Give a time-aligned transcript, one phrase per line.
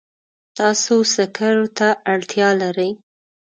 [0.57, 2.91] تاسو سکرو ته اړتیا لرئ.